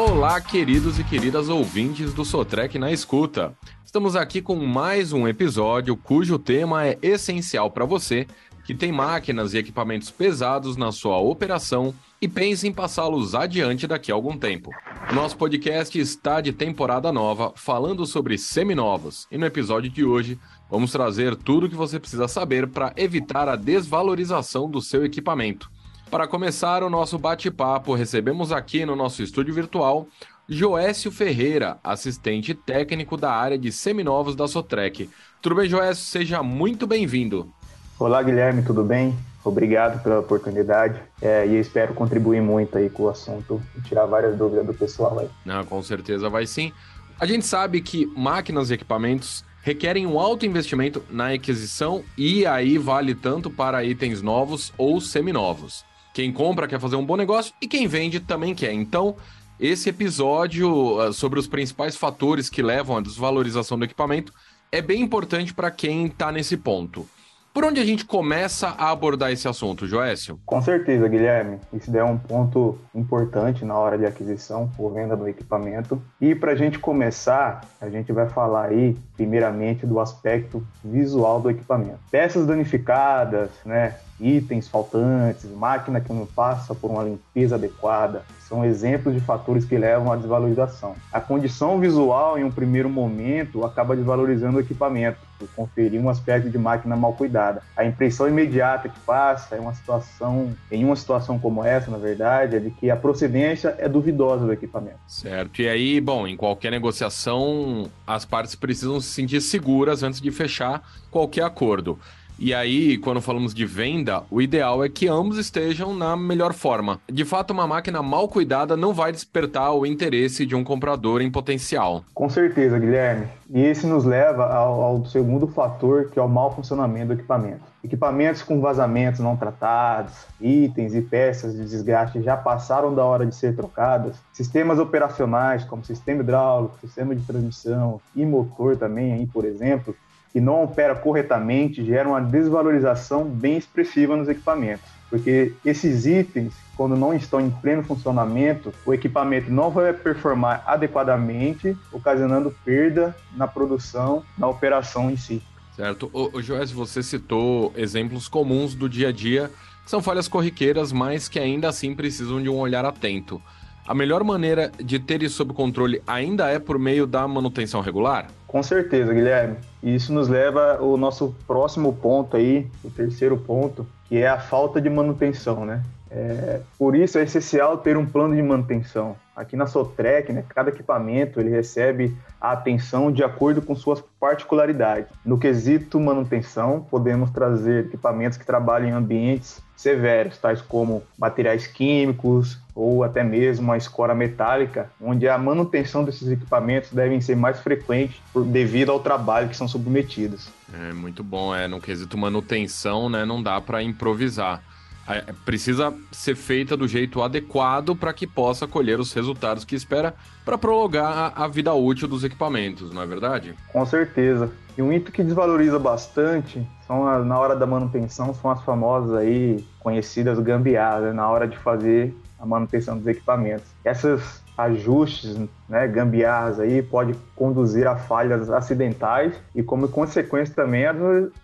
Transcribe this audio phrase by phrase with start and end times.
[0.00, 3.52] Olá, queridos e queridas ouvintes do Sotrec na escuta.
[3.84, 8.24] Estamos aqui com mais um episódio cujo tema é essencial para você
[8.64, 11.92] que tem máquinas e equipamentos pesados na sua operação
[12.22, 14.70] e pensa em passá-los adiante daqui a algum tempo.
[15.12, 20.38] Nosso podcast está de temporada nova, falando sobre seminovos, e no episódio de hoje
[20.70, 25.68] vamos trazer tudo o que você precisa saber para evitar a desvalorização do seu equipamento.
[26.10, 30.06] Para começar o nosso bate-papo, recebemos aqui no nosso estúdio virtual
[30.48, 35.10] Joécio Ferreira, assistente técnico da área de seminovos da Sotrec.
[35.42, 36.04] Tudo bem, Joécio?
[36.04, 37.52] Seja muito bem-vindo.
[37.98, 39.14] Olá, Guilherme, tudo bem?
[39.44, 44.34] Obrigado pela oportunidade é, e espero contribuir muito aí com o assunto e tirar várias
[44.34, 45.28] dúvidas do pessoal aí.
[45.44, 46.72] Não, com certeza vai sim.
[47.20, 52.78] A gente sabe que máquinas e equipamentos requerem um alto investimento na aquisição e aí
[52.78, 55.84] vale tanto para itens novos ou seminovos.
[56.12, 58.72] Quem compra quer fazer um bom negócio e quem vende também quer.
[58.72, 59.16] Então,
[59.58, 64.32] esse episódio ah, sobre os principais fatores que levam à desvalorização do equipamento
[64.70, 67.06] é bem importante para quem está nesse ponto.
[67.52, 70.38] Por onde a gente começa a abordar esse assunto, Joécio?
[70.46, 71.58] Com certeza, Guilherme.
[71.72, 76.00] Isso é um ponto importante na hora de aquisição ou venda do equipamento.
[76.20, 81.50] E para a gente começar, a gente vai falar aí, primeiramente, do aspecto visual do
[81.50, 81.98] equipamento.
[82.12, 83.96] Peças danificadas, né?
[84.20, 89.76] Itens faltantes, máquina que não passa por uma limpeza adequada, são exemplos de fatores que
[89.76, 90.96] levam à desvalorização.
[91.12, 96.50] A condição visual, em um primeiro momento, acaba desvalorizando o equipamento, por conferir um aspecto
[96.50, 97.62] de máquina mal cuidada.
[97.76, 102.56] A impressão imediata que passa é uma situação, em uma situação como essa, na verdade,
[102.56, 104.98] é de que a procedência é duvidosa do equipamento.
[105.06, 105.62] Certo.
[105.62, 110.82] E aí, bom, em qualquer negociação, as partes precisam se sentir seguras antes de fechar
[111.10, 111.98] qualquer acordo.
[112.40, 117.00] E aí, quando falamos de venda, o ideal é que ambos estejam na melhor forma.
[117.10, 121.32] De fato, uma máquina mal cuidada não vai despertar o interesse de um comprador em
[121.32, 122.04] potencial.
[122.14, 123.26] Com certeza, Guilherme.
[123.50, 127.62] E esse nos leva ao, ao segundo fator, que é o mau funcionamento do equipamento.
[127.82, 133.34] Equipamentos com vazamentos não tratados, itens e peças de desgaste já passaram da hora de
[133.34, 139.44] ser trocadas, sistemas operacionais como sistema hidráulico, sistema de transmissão e motor também, aí, por
[139.44, 139.96] exemplo,
[140.32, 146.96] que não opera corretamente gera uma desvalorização bem expressiva nos equipamentos, porque esses itens, quando
[146.96, 154.22] não estão em pleno funcionamento, o equipamento não vai performar adequadamente, ocasionando perda na produção,
[154.36, 155.42] na operação em si.
[155.74, 156.10] Certo.
[156.12, 159.50] O, o Joés, você citou exemplos comuns do dia a dia,
[159.84, 163.40] que são falhas corriqueiras, mas que ainda assim precisam de um olhar atento.
[163.86, 168.28] A melhor maneira de ter isso sob controle ainda é por meio da manutenção regular?
[168.46, 169.56] Com certeza, Guilherme.
[169.82, 174.38] E isso nos leva ao nosso próximo ponto aí, o terceiro ponto, que é a
[174.38, 175.82] falta de manutenção, né?
[176.10, 179.14] É, por isso é essencial ter um plano de manutenção.
[179.38, 185.08] Aqui na Sotrec, né, cada equipamento ele recebe a atenção de acordo com suas particularidades.
[185.24, 192.58] No quesito manutenção, podemos trazer equipamentos que trabalham em ambientes severos, tais como materiais químicos
[192.74, 198.20] ou até mesmo uma escora metálica, onde a manutenção desses equipamentos devem ser mais frequente
[198.46, 200.48] devido ao trabalho que são submetidos.
[200.74, 204.60] É muito bom, é no quesito manutenção, né, não dá para improvisar.
[205.08, 210.14] É, precisa ser feita do jeito adequado para que possa colher os resultados que espera
[210.44, 213.54] para prolongar a vida útil dos equipamentos, não é verdade?
[213.72, 214.52] Com certeza.
[214.76, 219.64] E um item que desvaloriza bastante são na hora da manutenção são as famosas aí
[219.80, 223.66] conhecidas gambiarras né, na hora de fazer a manutenção dos equipamentos.
[223.84, 225.36] Essas ajustes,
[225.68, 230.94] né, gambiarras aí, pode conduzir a falhas acidentais e como consequência também, a,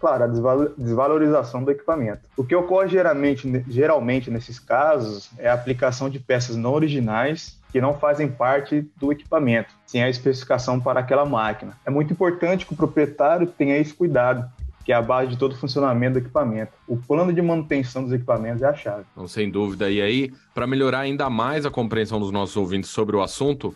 [0.00, 0.26] claro, a
[0.76, 2.22] desvalorização do equipamento.
[2.36, 7.80] O que ocorre geralmente, geralmente nesses casos é a aplicação de peças não originais que
[7.80, 11.76] não fazem parte do equipamento, sem a especificação para aquela máquina.
[11.84, 14.48] É muito importante que o proprietário tenha esse cuidado
[14.84, 16.72] que é a base de todo o funcionamento do equipamento.
[16.86, 19.04] O plano de manutenção dos equipamentos é a chave.
[19.16, 19.90] Não, sem dúvida.
[19.90, 23.74] E aí, para melhorar ainda mais a compreensão dos nossos ouvintes sobre o assunto,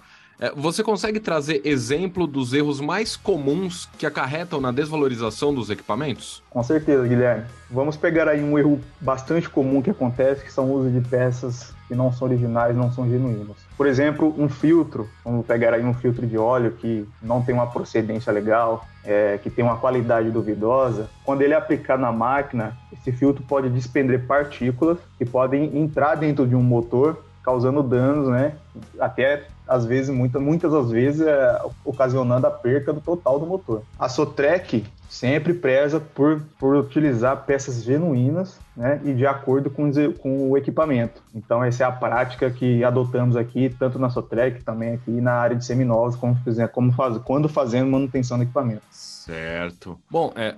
[0.54, 6.42] você consegue trazer exemplo dos erros mais comuns que acarretam na desvalorização dos equipamentos?
[6.48, 7.44] Com certeza, Guilherme.
[7.70, 11.74] Vamos pegar aí um erro bastante comum que acontece, que são o uso de peças
[11.88, 13.56] que não são originais, não são genuínas.
[13.76, 17.66] Por exemplo, um filtro, vamos pegar aí um filtro de óleo que não tem uma
[17.66, 23.10] procedência legal, é, que tem uma qualidade duvidosa, quando ele é aplicado na máquina, esse
[23.10, 28.52] filtro pode desprender partículas que podem entrar dentro de um motor causando danos, né?
[29.00, 33.82] Até às vezes, muitas, muitas das vezes, é, ocasionando a perca do total do motor.
[33.98, 40.50] A Sotrec sempre preza por, por utilizar peças genuínas né, e de acordo com, com
[40.50, 41.22] o equipamento.
[41.34, 45.56] Então, essa é a prática que adotamos aqui, tanto na Sotrec, também aqui na área
[45.56, 46.36] de seminovos, como,
[46.72, 48.82] como faz, quando fazendo manutenção do equipamento.
[48.90, 49.98] Certo.
[50.10, 50.54] Bom, é,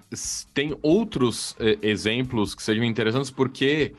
[0.55, 3.95] tem outros é, exemplos que sejam interessantes, porque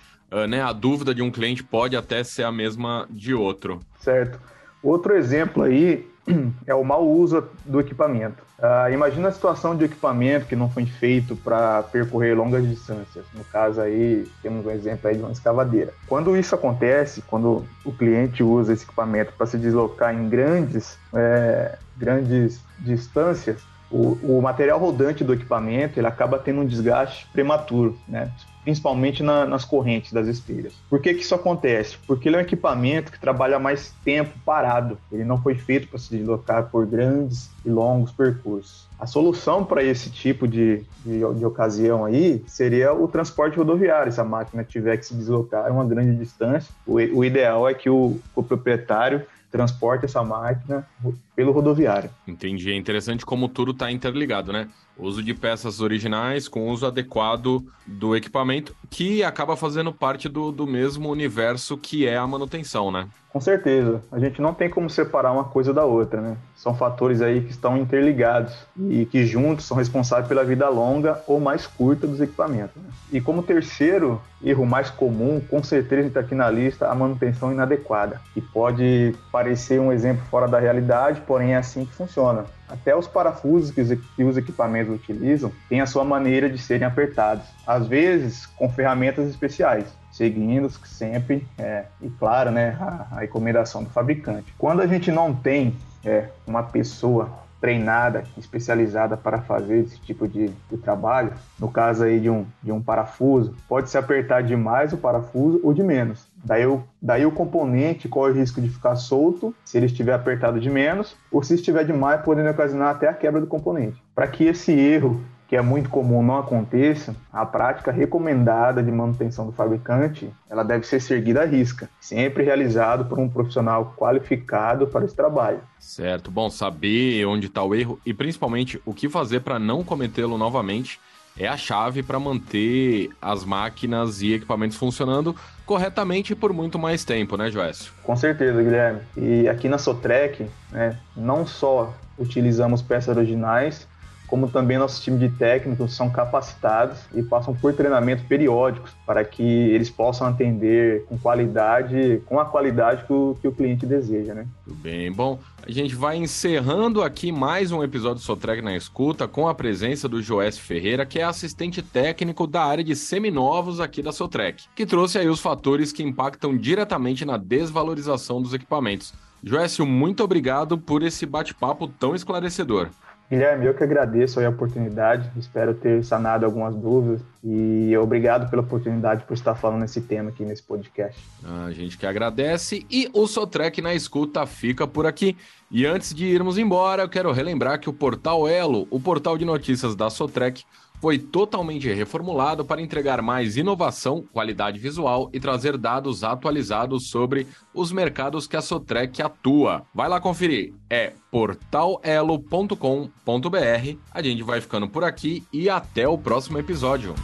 [0.48, 3.80] né, a dúvida de um cliente pode até ser a mesma de outro.
[4.00, 4.40] Certo.
[4.82, 6.08] Outro exemplo aí
[6.66, 8.44] é o mau uso do equipamento.
[8.58, 13.26] Uh, imagina a situação de equipamento que não foi feito para percorrer longas distâncias.
[13.34, 15.94] No caso aí, temos um exemplo aí de uma escavadeira.
[16.08, 21.76] Quando isso acontece, quando o cliente usa esse equipamento para se deslocar em grandes, é,
[21.98, 28.32] grandes distâncias, o, o, material rodante do equipamento ele acaba tendo um desgaste prematuro, né?
[28.64, 30.74] principalmente na, nas correntes das espelhas.
[30.90, 31.98] Por que, que isso acontece?
[32.06, 34.98] Porque ele é um equipamento que trabalha mais tempo parado.
[35.12, 38.88] Ele não foi feito para se deslocar por grandes e longos percursos.
[39.00, 44.12] A solução para esse tipo de, de, de, ocasião aí seria o transporte rodoviário.
[44.12, 47.90] Se a máquina tiver que se deslocar uma grande distância, o, o ideal é que
[47.90, 50.88] o, o proprietário transporte essa máquina
[51.36, 52.10] pelo rodoviário.
[52.28, 52.72] Entendi.
[52.72, 54.70] É interessante como tudo está interligado, né?
[54.98, 60.68] Uso de peças originais com uso adequado do equipamento, que acaba fazendo parte do, do
[60.68, 63.08] mesmo universo que é a manutenção, né?
[63.30, 64.04] Com certeza.
[64.12, 66.36] A gente não tem como separar uma coisa da outra, né?
[66.54, 71.40] São fatores aí que estão interligados e que juntos são responsáveis pela vida longa ou
[71.40, 72.76] mais curta dos equipamentos.
[72.76, 72.90] Né?
[73.14, 78.20] E como terceiro erro mais comum, com certeza está aqui na lista, a manutenção inadequada,
[78.34, 82.46] que pode parecer um exemplo fora da realidade, porém é assim que funciona.
[82.72, 87.88] Até os parafusos que os equipamentos utilizam têm a sua maneira de serem apertados, às
[87.88, 94.54] vezes com ferramentas especiais seguindo sempre, é, e claro, né, a, a, recomendação do fabricante.
[94.58, 97.30] Quando a gente não tem é, uma pessoa
[97.62, 102.72] treinada, especializada para fazer esse tipo de, de, trabalho, no caso aí de um, de
[102.72, 106.28] um parafuso, pode se apertar demais o parafuso ou de menos.
[106.44, 110.60] Daí o, daí o componente corre o risco de ficar solto se ele estiver apertado
[110.60, 114.02] de menos, ou se estiver demais, podendo ocasionar até a quebra do componente.
[114.16, 119.46] Para que esse erro que é muito comum não aconteça, a prática recomendada de manutenção
[119.46, 125.04] do fabricante, ela deve ser seguida à risca, sempre realizado por um profissional qualificado para
[125.04, 125.60] esse trabalho.
[125.78, 130.38] Certo, bom saber onde está o erro e principalmente o que fazer para não cometê-lo
[130.38, 131.02] novamente
[131.38, 137.36] é a chave para manter as máquinas e equipamentos funcionando corretamente por muito mais tempo,
[137.36, 137.92] né, Joécio?
[138.04, 139.02] Com certeza, Guilherme.
[139.18, 143.86] E aqui na Sotrec, né, não só utilizamos peças originais,
[144.32, 149.44] como também nosso time de técnicos são capacitados e passam por treinamentos periódicos para que
[149.44, 154.48] eles possam atender com qualidade, com a qualidade que o, que o cliente deseja, né?
[154.66, 155.38] Bem, bom,
[155.68, 160.08] a gente vai encerrando aqui mais um episódio do Sotrec na Escuta com a presença
[160.08, 164.86] do Joécio Ferreira, que é assistente técnico da área de seminovos aqui da Sotrec, que
[164.86, 169.14] trouxe aí os fatores que impactam diretamente na desvalorização dos equipamentos.
[169.44, 172.92] Joécio, muito obrigado por esse bate-papo tão esclarecedor.
[173.32, 179.24] Guilherme, eu que agradeço a oportunidade, espero ter sanado algumas dúvidas e obrigado pela oportunidade
[179.24, 181.18] por estar falando esse tema aqui nesse podcast.
[181.42, 185.38] A gente que agradece e o Sotrec na escuta fica por aqui.
[185.72, 189.46] E antes de irmos embora, eu quero relembrar que o portal Elo, o portal de
[189.46, 190.66] notícias da Sotrec,
[191.02, 197.92] foi totalmente reformulado para entregar mais inovação, qualidade visual e trazer dados atualizados sobre os
[197.92, 199.82] mercados que a Sotrec atua.
[199.96, 203.98] Vai lá conferir, é portalelo.com.br.
[204.12, 207.16] A gente vai ficando por aqui e até o próximo episódio.